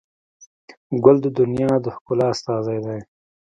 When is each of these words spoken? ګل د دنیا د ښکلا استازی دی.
ګل 1.03 1.17
د 1.25 1.27
دنیا 1.39 1.71
د 1.83 1.87
ښکلا 1.95 2.25
استازی 2.33 2.79
دی. 2.85 2.99